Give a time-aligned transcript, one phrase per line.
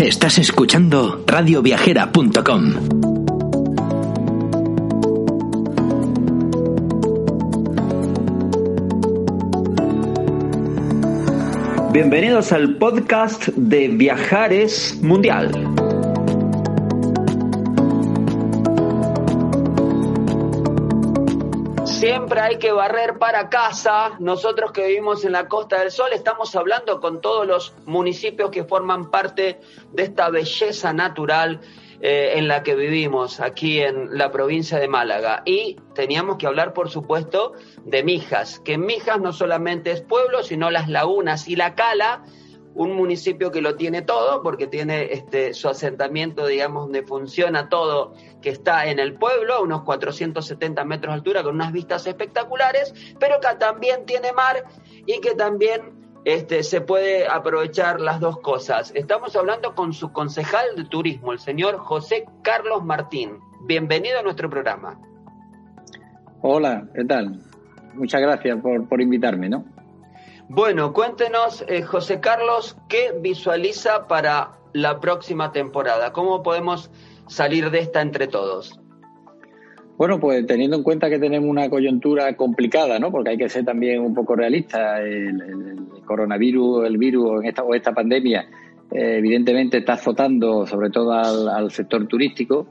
[0.00, 2.72] Estás escuchando radioviajera.com.
[11.92, 15.50] Bienvenidos al podcast de Viajares Mundial.
[21.98, 24.12] Siempre hay que barrer para casa.
[24.20, 28.62] Nosotros que vivimos en la Costa del Sol estamos hablando con todos los municipios que
[28.62, 29.58] forman parte
[29.90, 31.60] de esta belleza natural
[32.00, 35.42] eh, en la que vivimos aquí en la provincia de Málaga.
[35.44, 40.70] Y teníamos que hablar, por supuesto, de Mijas, que Mijas no solamente es pueblo, sino
[40.70, 42.22] las lagunas y la cala
[42.78, 48.14] un municipio que lo tiene todo, porque tiene este, su asentamiento, digamos, donde funciona todo,
[48.40, 52.94] que está en el pueblo, a unos 470 metros de altura, con unas vistas espectaculares,
[53.18, 54.64] pero que también tiene mar
[55.06, 58.92] y que también este, se puede aprovechar las dos cosas.
[58.94, 63.40] Estamos hablando con su concejal de turismo, el señor José Carlos Martín.
[63.66, 65.00] Bienvenido a nuestro programa.
[66.42, 67.42] Hola, ¿qué tal?
[67.94, 69.64] Muchas gracias por, por invitarme, ¿no?
[70.50, 76.12] Bueno, cuéntenos, eh, José Carlos, ¿qué visualiza para la próxima temporada?
[76.12, 76.90] ¿Cómo podemos
[77.26, 78.80] salir de esta entre todos?
[79.98, 83.10] Bueno, pues teniendo en cuenta que tenemos una coyuntura complicada, ¿no?
[83.10, 85.02] Porque hay que ser también un poco realista.
[85.02, 88.48] El, coronavirus, el virus esta, o esta pandemia,
[88.90, 92.68] eh, evidentemente está azotando sobre todo al, sector turístico.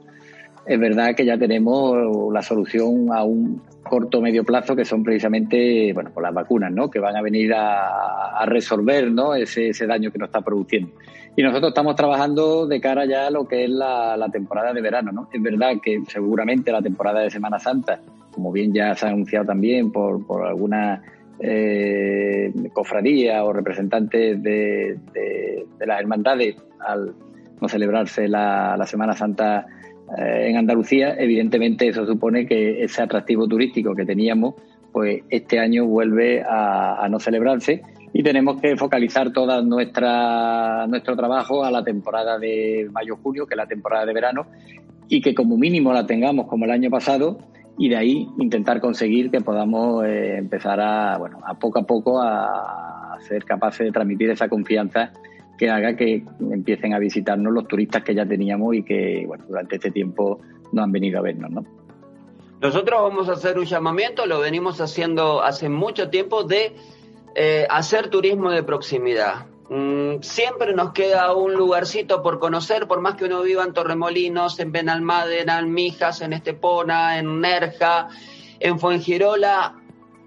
[0.68, 5.92] Es verdad que ya tenemos la solución a un corto medio plazo que son precisamente
[5.94, 10.18] bueno pues las vacunas no que van a venir a, resolver no ese, daño que
[10.18, 10.92] nos está produciendo.
[11.36, 15.10] Y nosotros estamos trabajando de cara ya a lo que es la, temporada de verano
[15.10, 19.08] no es verdad que seguramente la temporada de Semana Santa como bien ya se ha
[19.08, 21.02] anunciado también por, por alguna
[21.40, 24.98] eh, cofradía o representantes de,
[25.78, 27.14] las hermandades al
[27.60, 29.66] no celebrarse la, Semana Santa
[30.16, 34.54] en Andalucía, evidentemente eso supone que ese atractivo turístico que teníamos,
[34.92, 37.82] pues este año vuelve a, no celebrarse
[38.12, 43.66] y tenemos que focalizar todo nuestro trabajo a la temporada de mayo-junio, que es la
[43.66, 44.46] temporada de verano,
[45.08, 47.38] y que como mínimo la tengamos como el año pasado
[47.78, 52.20] y de ahí intentar conseguir que podamos eh, empezar a, bueno, a poco a poco
[52.20, 55.12] a ser capaces de transmitir esa confianza
[55.58, 59.90] que haga que empiecen a visitarnos los turistas que ya teníamos y que durante este
[59.90, 60.40] tiempo
[60.72, 61.50] no han venido a vernos.
[61.50, 61.64] ¿no?
[62.60, 66.74] Nosotros vamos a hacer un llamamiento, lo venimos haciendo hace mucho tiempo, de
[67.34, 69.46] eh, hacer turismo de proximidad.
[69.70, 74.58] Mm, siempre nos queda un lugarcito por conocer, por más que uno viva en Torremolinos,
[74.60, 78.08] en Benalmádena, en Mijas, en Estepona, en Nerja,
[78.60, 79.77] en Fuengirola,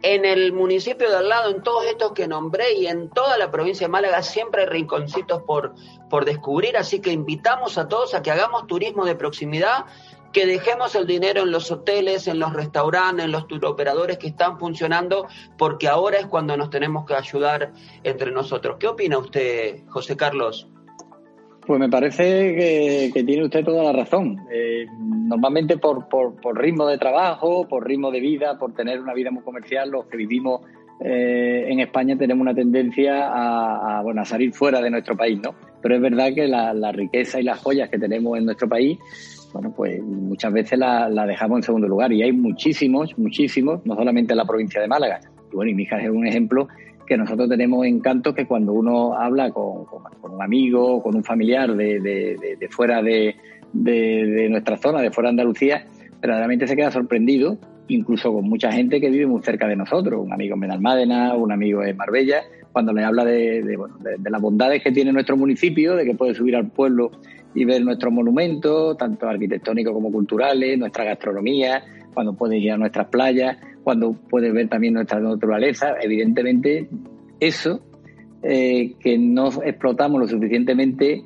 [0.04, 3.52] en el municipio de al lado, en todos estos que nombré y en toda la
[3.52, 5.74] provincia de Málaga siempre hay rinconcitos por,
[6.10, 9.86] por descubrir, así que invitamos a todos a que hagamos turismo de proximidad,
[10.34, 14.58] que dejemos el dinero en los hoteles, en los restaurantes, en los turoperadores que están
[14.58, 17.74] funcionando, porque ahora es cuando nos tenemos que ayudar
[18.04, 18.78] entre nosotros.
[18.80, 20.68] ¿Qué opina usted, José Carlos?
[21.72, 24.42] Pues me parece que, tiene usted toda la razón.
[24.52, 29.32] Eh, normalmente por, por, ritmo de trabajo, por ritmo de vida, por tener una vida
[29.32, 30.64] muy comercial, los que vivimos
[31.00, 35.56] eh, en España tenemos una tendencia a, bueno, a salir fuera de nuestro país, ¿no?
[35.82, 39.00] Pero es verdad que la, riqueza y las joyas que tenemos en nuestro país,
[39.54, 42.12] bueno, pues muchas veces la, la, dejamos en segundo lugar.
[42.12, 45.22] Y hay muchísimos, muchísimos, no solamente en la provincia de Málaga.
[45.50, 46.68] Y bueno, y mi hija es un ejemplo
[47.12, 49.86] que nosotros tenemos encanto que cuando uno habla con,
[50.22, 53.36] un amigo, con un familiar de, fuera de,
[54.50, 55.86] nuestra zona, de fuera de Andalucía,
[56.22, 57.58] verdaderamente se queda sorprendido,
[57.90, 61.52] incluso con mucha gente que vive muy cerca de nosotros, un amigo en Benalmádena, un
[61.52, 63.78] amigo en Marbella, cuando le habla de,
[64.24, 67.12] las bondades que tiene nuestro municipio, de que puede subir al pueblo
[67.54, 71.84] y ver nuestros monumentos, tanto arquitectónicos como culturales, nuestra gastronomía,
[72.14, 75.96] cuando puede ir a nuestras playas, cuando puede ver también nuestra naturaleza.
[76.02, 76.88] Evidentemente,
[77.40, 77.82] eso
[78.44, 81.24] eh, que no explotamos lo suficientemente,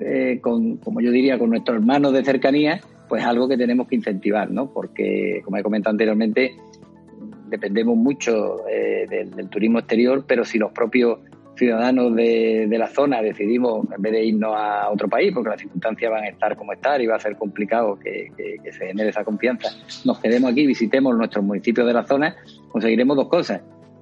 [0.00, 3.96] eh, con, como yo diría, con nuestros hermanos de cercanía, pues algo que tenemos que
[3.96, 4.70] incentivar, ¿no?
[4.70, 6.54] Porque, como he comentado anteriormente,
[7.48, 11.18] dependemos mucho eh, del, turismo exterior, pero si los propios
[11.58, 16.10] ciudadanos de, la zona decidimos, en vez de irnos a otro país, porque las circunstancias
[16.10, 18.30] van a estar como estar y va a ser complicado que,
[18.70, 19.68] se genere esa confianza,
[20.04, 22.36] nos quedemos aquí, visitemos nuestros municipios de la zona,
[22.70, 23.60] conseguiremos dos cosas.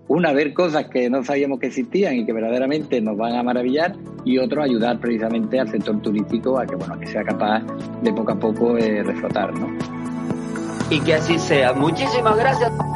[0.09, 3.95] Una, ver cosas que no sabíamos que existían y que verdaderamente nos van a maravillar,
[4.25, 7.65] y otro, ayudar precisamente al sector turístico a que, bueno, que sea capaz
[8.03, 9.53] de poco a poco eh, reflotar.
[9.55, 9.69] ¿no?
[10.91, 11.73] Y que así sea.
[11.73, 12.96] Muchísimas gracias.